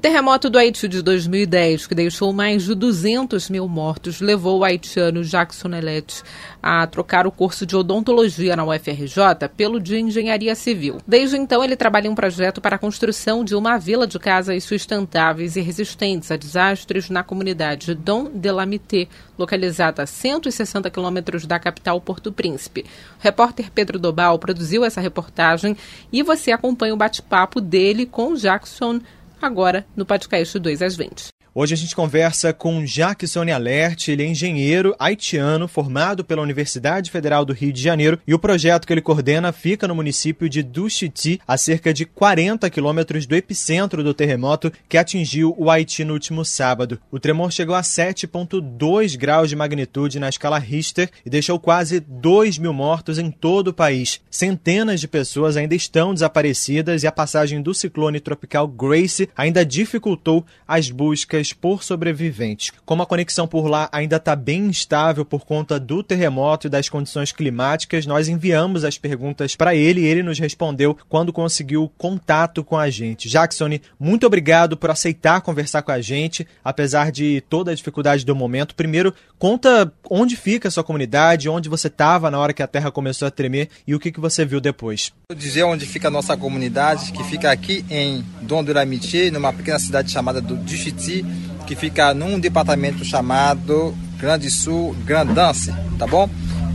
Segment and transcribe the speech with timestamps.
[0.00, 5.22] Terremoto do Haiti de 2010, que deixou mais de 200 mil mortos, levou o haitiano
[5.22, 6.22] Jackson Elete
[6.62, 10.98] a trocar o curso de odontologia na UFRJ pelo de engenharia civil.
[11.06, 14.64] Desde então, ele trabalha em um projeto para a construção de uma vila de casas
[14.64, 19.06] sustentáveis e resistentes a desastres na comunidade Dom de Lamité,
[19.38, 22.86] localizada a 160 quilômetros da capital Porto Príncipe.
[23.18, 25.76] O repórter Pedro Dobal produziu essa reportagem
[26.10, 29.00] e você acompanha o bate-papo dele com Jackson
[29.40, 31.28] agora no podcast 2 às 20.
[31.52, 37.44] Hoje a gente conversa com Jackson Alert, ele é engenheiro haitiano formado pela Universidade Federal
[37.44, 41.40] do Rio de Janeiro e o projeto que ele coordena fica no município de Duchiti,
[41.48, 46.44] a cerca de 40 quilômetros do epicentro do terremoto que atingiu o Haiti no último
[46.44, 47.00] sábado.
[47.10, 52.58] O tremor chegou a 7,2 graus de magnitude na escala Richter e deixou quase 2
[52.58, 54.20] mil mortos em todo o país.
[54.30, 60.46] Centenas de pessoas ainda estão desaparecidas e a passagem do ciclone tropical Grace ainda dificultou
[60.68, 62.72] as buscas por sobreviventes.
[62.84, 66.88] Como a conexão por lá ainda está bem instável por conta do terremoto e das
[66.88, 72.62] condições climáticas, nós enviamos as perguntas para ele e ele nos respondeu quando conseguiu contato
[72.62, 73.28] com a gente.
[73.28, 78.34] Jackson, muito obrigado por aceitar conversar com a gente, apesar de toda a dificuldade do
[78.34, 78.74] momento.
[78.74, 82.90] Primeiro, conta onde fica a sua comunidade, onde você estava na hora que a terra
[82.90, 85.12] começou a tremer e o que, que você viu depois.
[85.30, 90.10] Vou dizer onde fica a nossa comunidade, que fica aqui em Donduramiti, numa pequena cidade
[90.10, 91.24] chamada do Duchiti,
[91.70, 96.28] que fica num departamento chamado Grande Sul Grandance, tá bom?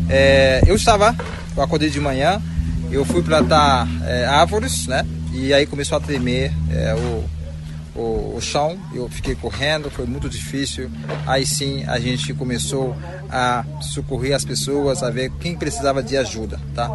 [0.07, 1.13] É, eu estava,
[1.53, 2.41] eu acordei de manhã,
[2.89, 5.05] eu fui plantar é, árvores, né?
[5.33, 10.29] E aí começou a tremer é, o, o, o, chão, eu fiquei correndo, foi muito
[10.29, 10.89] difícil.
[11.27, 12.95] Aí sim a gente começou
[13.29, 16.89] a socorrer as pessoas, a ver quem precisava de ajuda, tá?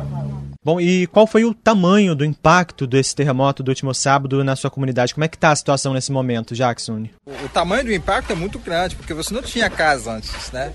[0.62, 4.70] Bom, e qual foi o tamanho do impacto desse terremoto do último sábado na sua
[4.70, 5.14] comunidade?
[5.14, 7.06] Como é que está a situação nesse momento, Jackson?
[7.24, 10.70] O, o tamanho do impacto é muito grande, porque você não tinha casa antes, né?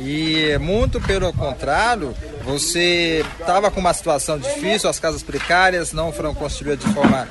[0.00, 6.34] E muito pelo contrário, você estava com uma situação difícil, as casas precárias não foram
[6.34, 7.28] construídas de forma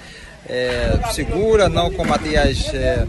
[0.48, 3.06] é, segura, não com materiais é,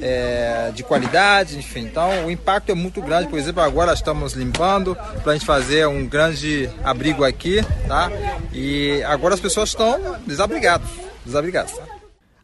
[0.00, 1.80] é, de qualidade, enfim.
[1.80, 3.28] Então o impacto é muito grande.
[3.28, 8.10] Por exemplo, agora estamos limpando para a gente fazer um grande abrigo aqui, tá?
[8.52, 10.88] E agora as pessoas estão desabrigadas,
[11.24, 11.72] desabrigadas.
[11.72, 11.97] Tá?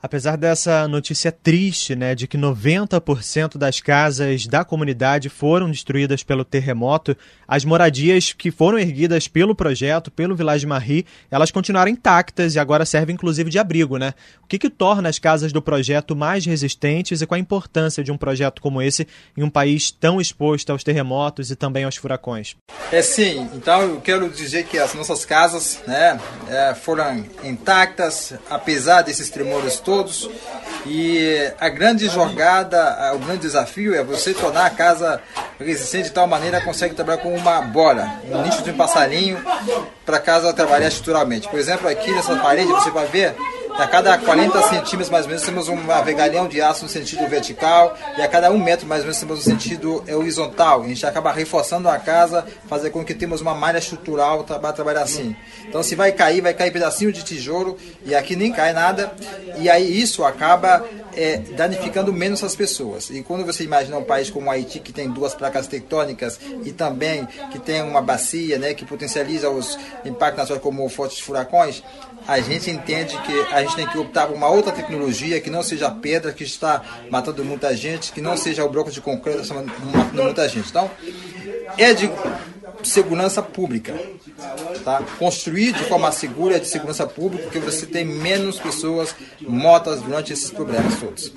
[0.04, 6.44] Apesar dessa notícia triste, né, de que 90% das casas da comunidade foram destruídas pelo
[6.44, 7.16] terremoto,
[7.48, 12.84] as moradias que foram erguidas pelo projeto, pelo Village Marie, elas continuaram intactas e agora
[12.84, 14.12] servem inclusive de abrigo, né?
[14.42, 18.12] O que, que torna as casas do projeto mais resistentes e qual a importância de
[18.12, 22.56] um projeto como esse em um país tão exposto aos terremotos e também aos furacões?
[22.92, 29.00] É sim, então eu quero dizer que as nossas casas, né, é, foram intactas apesar
[29.00, 30.28] desses tremores todos todos.
[30.86, 35.20] E a grande jogada, o grande desafio é você tornar a casa
[35.58, 39.42] resistente de tal maneira que consegue trabalhar com uma bola, um nicho de um passarinho,
[40.04, 41.48] para a casa trabalhar estruturalmente.
[41.48, 43.34] Por exemplo, aqui nessa parede você vai ver
[43.76, 47.96] a cada 40 centímetros, mais ou menos, temos um vegalhão de aço no sentido vertical
[48.16, 50.82] e a cada um metro, mais ou menos, temos um sentido horizontal.
[50.82, 55.02] A gente acaba reforçando a casa, fazer com que temos uma malha estrutural para trabalhar
[55.02, 55.34] assim.
[55.68, 59.12] Então, se vai cair, vai cair pedacinho de tijolo e aqui nem cai nada.
[59.58, 60.84] E aí isso acaba
[61.16, 63.10] é, danificando menos as pessoas.
[63.10, 66.72] E quando você imagina um país como o Haiti, que tem duas placas tectônicas e
[66.72, 71.82] também que tem uma bacia né, que potencializa os impactos naturais como fortes furacões,
[72.26, 75.62] a gente entende que a gente tem que optar por uma outra tecnologia que não
[75.62, 79.38] seja a pedra que está matando muita gente, que não seja o bloco de concreto
[79.38, 80.68] que está matando muita gente.
[80.68, 80.90] Então,
[81.78, 82.10] é de
[82.82, 83.94] segurança pública.
[84.84, 85.02] Tá?
[85.18, 90.32] Construir de forma segura é de segurança pública, porque você tem menos pessoas mortas durante
[90.32, 91.32] esses problemas todos.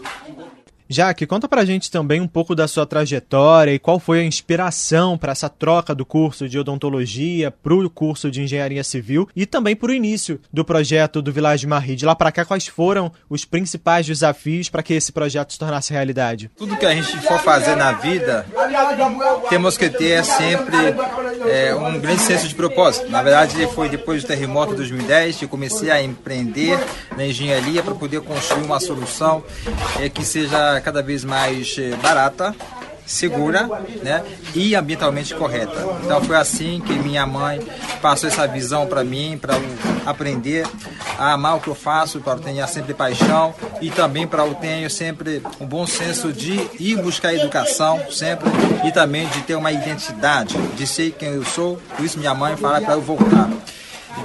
[0.90, 5.18] Jaque, conta pra gente também um pouco da sua trajetória e qual foi a inspiração
[5.18, 9.76] para essa troca do curso de odontologia para o curso de engenharia civil e também
[9.76, 11.96] para o início do projeto do Village Marie.
[11.96, 15.92] De lá para cá, quais foram os principais desafios para que esse projeto se tornasse
[15.92, 16.50] realidade?
[16.56, 18.46] Tudo que a gente for fazer na vida,
[19.50, 20.78] temos que ter sempre
[21.50, 23.10] é, um grande senso de propósito.
[23.10, 26.80] Na verdade, foi depois do terremoto de 2010 que comecei a empreender
[27.16, 29.44] na engenharia para poder construir uma solução
[30.00, 32.56] é, que seja cada vez mais eh, barata,
[33.08, 33.68] segura
[34.04, 35.78] né, e ambientalmente correta.
[36.04, 37.60] Então foi assim que minha mãe
[38.02, 39.56] passou essa visão para mim, para
[40.06, 40.68] aprender
[41.18, 44.54] a amar o que eu faço, para eu ter sempre paixão e também para eu
[44.56, 48.50] ter sempre um bom senso de ir buscar educação sempre
[48.86, 51.82] e também de ter uma identidade, de ser quem eu sou.
[51.96, 53.50] Por isso minha mãe fala para eu voltar.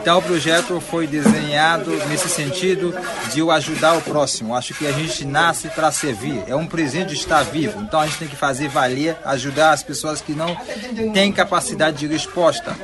[0.01, 2.95] Então o projeto foi desenhado nesse sentido
[3.33, 4.55] de eu ajudar o próximo.
[4.55, 7.81] Acho que a gente nasce para servir, é um presente estar vivo.
[7.81, 10.57] Então a gente tem que fazer valer, ajudar as pessoas que não
[11.13, 12.77] têm capacidade de resposta.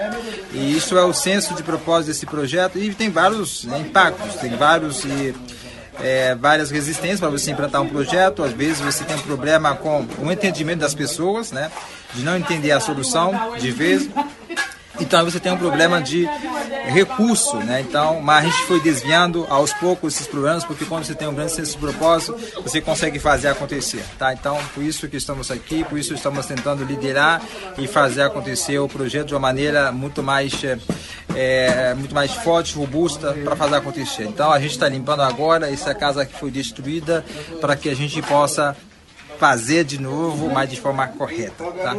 [0.53, 4.57] E isso é o senso de propósito desse projeto e tem vários né, impactos, tem
[4.57, 5.35] vários e
[6.01, 8.43] é, várias resistências para você implantar um projeto.
[8.43, 11.71] Às vezes você tem um problema com o entendimento das pessoas, né?
[12.15, 14.09] De não entender a solução de vez.
[15.01, 16.29] Então você tem um problema de
[16.89, 17.81] recurso, né?
[17.81, 21.35] Então, mas a gente foi desviando aos poucos esses problemas, porque quando você tem um
[21.35, 24.33] grande senso de propósito, você consegue fazer acontecer, tá?
[24.33, 27.43] Então, por isso que estamos aqui, por isso estamos tentando liderar
[27.77, 30.53] e fazer acontecer o projeto de uma maneira muito mais
[31.35, 34.25] é, muito mais forte, robusta para fazer acontecer.
[34.25, 37.25] Então, a gente está limpando agora essa casa que foi destruída
[37.61, 38.77] para que a gente possa
[39.39, 41.97] fazer de novo, mas de forma correta, tá?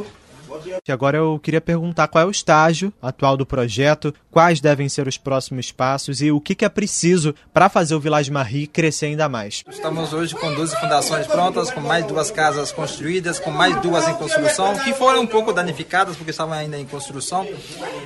[0.88, 5.08] E agora eu queria perguntar qual é o estágio atual do projeto, quais devem ser
[5.08, 9.30] os próximos passos e o que, é preciso para fazer o Village Marie crescer ainda
[9.30, 9.64] mais.
[9.70, 14.14] Estamos hoje com 12 fundações prontas, com mais duas casas construídas, com mais duas em
[14.16, 17.48] construção, que foram um pouco danificadas porque estavam ainda em construção.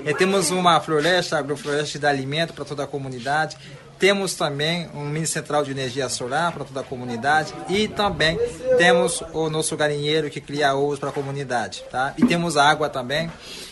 [0.05, 3.57] E temos uma floresta, agrofloresta de alimento para toda a comunidade.
[4.03, 8.37] Temos também um mini central de energia solar para toda a comunidade e também
[8.77, 12.13] temos o nosso galinheiro que cria ovos para a comunidade, tá?
[12.17, 13.31] E temos água também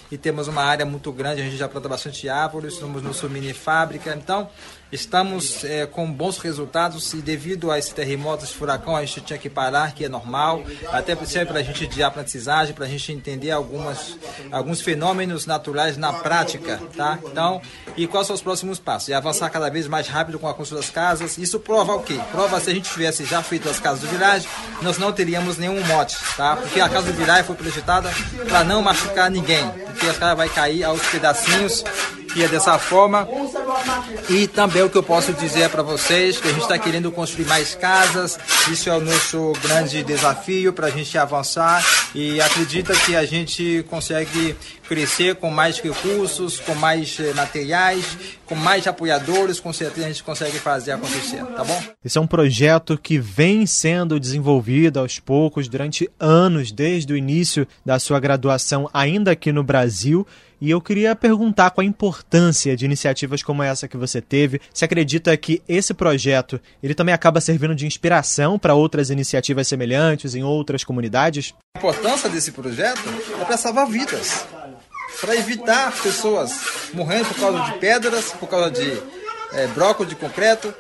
[0.10, 3.52] e temos uma área muito grande, a gente já planta bastante árvores, somos nosso mini
[3.52, 4.50] fábrica, então
[4.92, 9.40] Estamos é, com bons resultados e devido a esse terremoto, esse furacão, a gente tinha
[9.40, 13.52] que parar, que é normal, até para a gente de aprendizagem, para a gente entender
[13.52, 14.18] algumas,
[14.52, 17.18] alguns fenômenos naturais na prática, tá?
[17.24, 17.62] Então,
[17.96, 19.08] e quais são os próximos passos?
[19.08, 21.38] E avançar cada vez mais rápido com a construção das casas.
[21.38, 22.20] Isso prova o quê?
[22.32, 24.48] Prova se a gente tivesse já feito as casas do Village,
[24.82, 26.58] nós não teríamos nenhum mote, tá?
[26.58, 28.12] Porque a casa do Village foi projetada
[28.48, 31.84] para não machucar ninguém, porque a casa vai cair aos pedacinhos
[32.36, 33.28] e é dessa forma.
[34.30, 37.46] E também o que eu posso dizer para vocês que a gente está querendo construir
[37.46, 38.40] mais casas.
[38.72, 41.84] Isso é o nosso grande desafio para a gente avançar
[42.14, 44.56] e acredita que a gente consegue
[44.92, 50.22] crescer com mais recursos, com mais eh, materiais, com mais apoiadores, com certeza a gente
[50.22, 51.82] consegue fazer acontecer, tá bom?
[52.04, 57.66] Esse é um projeto que vem sendo desenvolvido aos poucos durante anos, desde o início
[57.86, 60.28] da sua graduação, ainda aqui no Brasil.
[60.62, 64.62] E eu queria perguntar qual a importância de iniciativas como essa que você teve.
[64.72, 70.36] Você acredita que esse projeto ele também acaba servindo de inspiração para outras iniciativas semelhantes
[70.36, 71.56] em outras comunidades?
[71.74, 73.02] A importância desse projeto
[73.42, 74.46] é para salvar vidas,
[75.20, 76.54] para evitar pessoas
[76.94, 79.02] morrendo por causa de pedras, por causa de
[79.54, 79.68] é,
[80.06, 80.72] de concreto.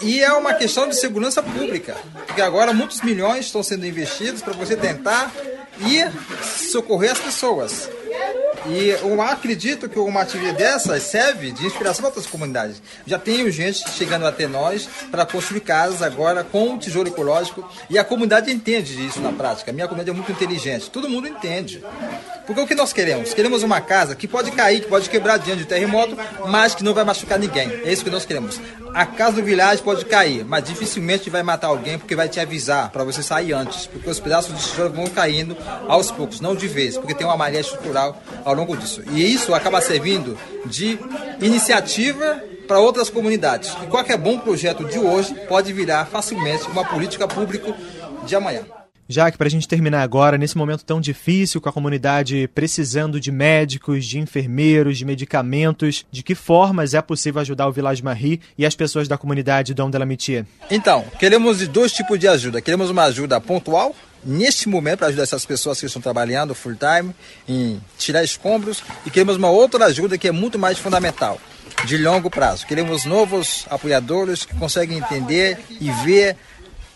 [0.00, 4.54] E é uma questão de segurança pública, porque agora muitos milhões estão sendo investidos para
[4.54, 5.30] você tentar
[5.86, 6.10] ir
[6.42, 7.88] socorrer as pessoas.
[8.66, 12.80] E eu acredito que uma atividade dessa serve de inspiração para outras comunidades.
[13.06, 18.04] Já tenho gente chegando até nós para construir casas agora com tijolo ecológico e a
[18.04, 19.70] comunidade entende isso na prática.
[19.70, 21.82] A minha comunidade é muito inteligente, todo mundo entende.
[22.46, 23.32] Porque o que nós queremos?
[23.32, 26.16] Queremos uma casa que pode cair, que pode quebrar diante de terremoto,
[26.48, 27.68] mas que não vai machucar ninguém.
[27.84, 28.60] É isso que nós queremos.
[28.94, 32.90] A casa do vilage pode cair, mas dificilmente vai matar alguém porque vai te avisar
[32.90, 35.56] para você sair antes, porque os pedaços de tijolo vão caindo
[35.88, 39.02] aos poucos, não de vez, porque tem uma malha estrutural ao longo disso.
[39.12, 40.98] E isso acaba servindo de
[41.40, 43.74] iniciativa para outras comunidades.
[43.82, 47.74] E qualquer bom projeto de hoje pode virar facilmente uma política pública
[48.26, 48.62] de amanhã.
[49.08, 53.32] Jaque, para a gente terminar agora, nesse momento tão difícil, com a comunidade precisando de
[53.32, 58.64] médicos, de enfermeiros, de medicamentos, de que formas é possível ajudar o Village Marie e
[58.64, 60.46] as pessoas da comunidade de la Métier?
[60.70, 62.60] Então, queremos dois tipos de ajuda.
[62.60, 63.94] Queremos uma ajuda pontual,
[64.24, 67.14] neste momento, para ajudar essas pessoas que estão trabalhando full time,
[67.48, 71.40] em tirar escombros, e queremos uma outra ajuda que é muito mais fundamental,
[71.84, 72.66] de longo prazo.
[72.66, 76.36] Queremos novos apoiadores que conseguem entender e ver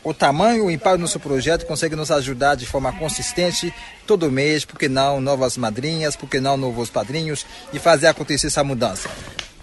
[0.06, 3.74] o tamanho, o impacto do nosso projeto consegue nos ajudar de forma consistente
[4.06, 9.10] todo mês, porque não novas madrinhas, porque não novos padrinhos e fazer acontecer essa mudança.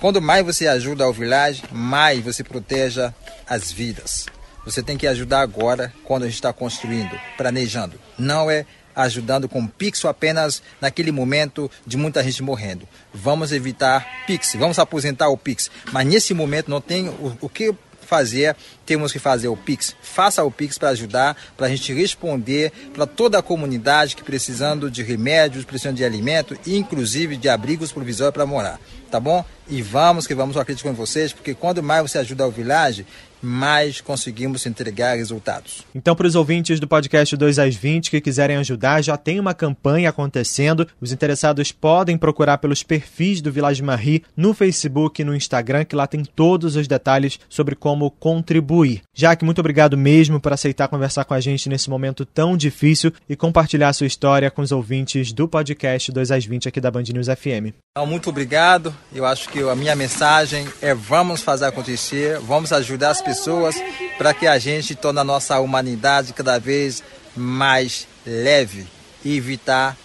[0.02, 3.16] Quando mais você ajuda ao village, mais você proteja
[3.48, 4.26] as vidas.
[4.66, 7.98] Você tem que ajudar agora, quando a gente está construindo, planejando.
[8.20, 12.86] Não é ajudando com Pix apenas naquele momento de muita gente morrendo.
[13.14, 15.72] Vamos evitar Pix, vamos aposentar o Pix.
[15.94, 17.74] Mas nesse momento não tem o, o que
[18.04, 19.96] fazer, temos que fazer o Pix.
[20.02, 24.90] Faça o Pix para ajudar, para a gente responder para toda a comunidade que precisando
[24.90, 28.80] de remédios, precisando de alimento, inclusive de abrigos provisórios para morar.
[29.10, 29.46] Tá bom?
[29.68, 33.06] E vamos que vamos acreditar com vocês, porque quando mais você ajuda o Village,
[33.44, 35.84] mais conseguimos entregar resultados.
[35.94, 39.54] Então, para os ouvintes do podcast 2 às 20 que quiserem ajudar, já tem uma
[39.54, 40.88] campanha acontecendo.
[41.00, 45.96] Os interessados podem procurar pelos perfis do Village Marie no Facebook e no Instagram, que
[45.96, 48.73] lá tem todos os detalhes sobre como contribuir.
[49.14, 53.36] Jaque, muito obrigado mesmo por aceitar conversar com a gente nesse momento tão difícil e
[53.36, 57.28] compartilhar sua história com os ouvintes do podcast 2 às 20 aqui da Band News
[57.28, 57.74] FM.
[58.08, 58.94] Muito obrigado.
[59.14, 63.76] Eu acho que a minha mensagem é vamos fazer acontecer, vamos ajudar as pessoas pessoas
[64.18, 67.04] para que a gente torne a nossa humanidade cada vez
[67.36, 68.86] mais leve
[69.24, 69.98] e evitar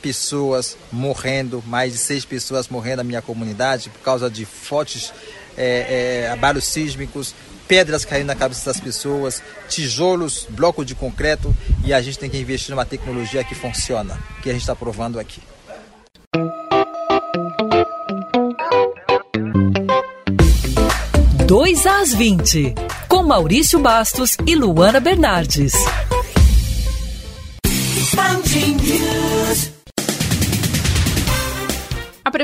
[0.00, 5.12] pessoas morrendo, mais de seis pessoas morrendo na minha comunidade por causa de fortes
[5.56, 7.34] é, é, abalos sísmicos,
[7.72, 12.36] pedras caindo na cabeça das pessoas, tijolos, bloco de concreto e a gente tem que
[12.36, 15.40] investir numa tecnologia que funciona, que a gente está provando aqui.
[21.46, 22.74] 2 às 20,
[23.08, 25.72] com Maurício Bastos e Luana Bernardes.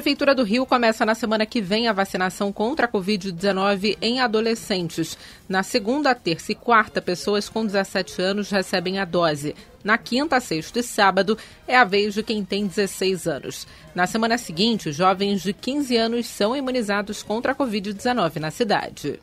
[0.08, 5.18] Prefeitura do Rio começa na semana que vem a vacinação contra a Covid-19 em adolescentes.
[5.46, 9.54] Na segunda, terça e quarta, pessoas com 17 anos recebem a dose.
[9.84, 11.36] Na quinta, sexta e sábado
[11.66, 13.66] é a vez de quem tem 16 anos.
[13.94, 19.20] Na semana seguinte, jovens de 15 anos são imunizados contra a Covid-19 na cidade.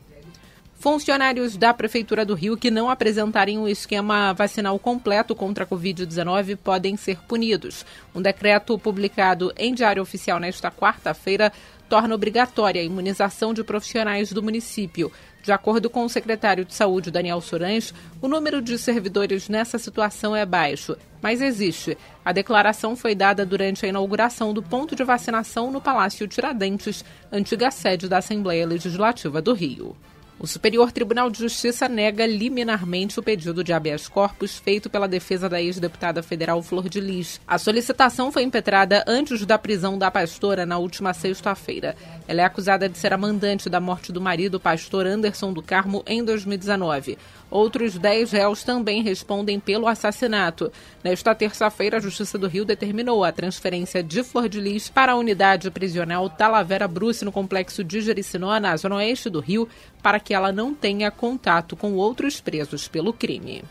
[0.78, 6.56] Funcionários da Prefeitura do Rio que não apresentarem um esquema vacinal completo contra a Covid-19
[6.56, 7.84] podem ser punidos.
[8.14, 11.50] Um decreto publicado em Diário Oficial nesta quarta-feira
[11.88, 15.10] torna obrigatória a imunização de profissionais do município.
[15.42, 20.36] De acordo com o secretário de Saúde, Daniel Sorães, o número de servidores nessa situação
[20.36, 21.96] é baixo, mas existe.
[22.22, 27.02] A declaração foi dada durante a inauguração do ponto de vacinação no Palácio Tiradentes,
[27.32, 29.96] antiga sede da Assembleia Legislativa do Rio.
[30.38, 35.48] O Superior Tribunal de Justiça nega liminarmente o pedido de habeas corpus feito pela defesa
[35.48, 37.40] da ex-deputada federal Flor de Lis.
[37.48, 41.96] A solicitação foi impetrada antes da prisão da pastora na última sexta-feira.
[42.28, 46.02] Ela é acusada de ser a mandante da morte do marido, pastor Anderson do Carmo,
[46.06, 47.16] em 2019.
[47.50, 50.70] Outros 10 réus também respondem pelo assassinato.
[51.02, 55.16] Nesta terça-feira, a Justiça do Rio determinou a transferência de Flor de Lis para a
[55.16, 59.68] unidade prisional Talavera Bruce, no complexo de Jericinó, na zona oeste do Rio,
[60.02, 63.62] para que ela não tenha contato com outros presos pelo crime.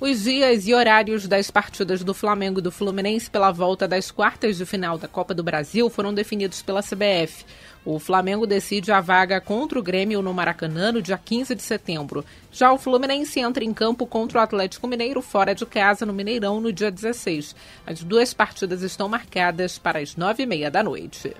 [0.00, 4.56] Os dias e horários das partidas do Flamengo e do Fluminense pela volta das quartas
[4.56, 7.44] de final da Copa do Brasil foram definidos pela CBF.
[7.84, 12.24] O Flamengo decide a vaga contra o Grêmio no Maracanã no dia 15 de setembro.
[12.50, 16.58] Já o Fluminense entra em campo contra o Atlético Mineiro fora de casa no Mineirão
[16.58, 17.54] no dia 16.
[17.86, 21.36] As duas partidas estão marcadas para as nove e meia da noite.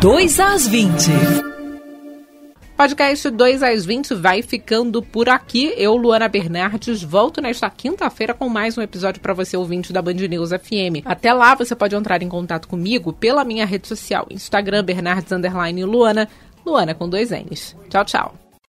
[0.00, 1.59] 2 às 20.
[2.80, 5.70] Podcast 2 às 20 vai ficando por aqui.
[5.76, 10.14] Eu, Luana Bernardes, volto nesta quinta-feira com mais um episódio para você, ouvinte da Band
[10.14, 11.04] News FM.
[11.04, 15.30] Até lá, você pode entrar em contato comigo pela minha rede social, Instagram Bernardes
[15.84, 16.26] Luana,
[16.64, 17.76] Luana com dois N's.
[17.90, 18.39] Tchau, tchau.